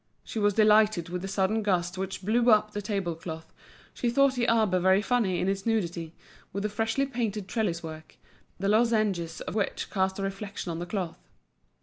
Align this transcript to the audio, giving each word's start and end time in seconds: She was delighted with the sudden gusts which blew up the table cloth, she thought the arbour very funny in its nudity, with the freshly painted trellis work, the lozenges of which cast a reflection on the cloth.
She 0.23 0.39
was 0.39 0.55
delighted 0.55 1.09
with 1.09 1.21
the 1.21 1.27
sudden 1.27 1.61
gusts 1.61 1.95
which 1.95 2.23
blew 2.23 2.49
up 2.49 2.71
the 2.71 2.81
table 2.81 3.13
cloth, 3.13 3.53
she 3.93 4.09
thought 4.09 4.33
the 4.33 4.49
arbour 4.49 4.79
very 4.79 5.03
funny 5.03 5.39
in 5.39 5.47
its 5.47 5.63
nudity, 5.63 6.15
with 6.51 6.63
the 6.63 6.69
freshly 6.69 7.05
painted 7.05 7.47
trellis 7.47 7.83
work, 7.83 8.15
the 8.59 8.67
lozenges 8.67 9.41
of 9.41 9.53
which 9.53 9.91
cast 9.91 10.17
a 10.17 10.23
reflection 10.23 10.71
on 10.71 10.79
the 10.79 10.87
cloth. 10.87 11.19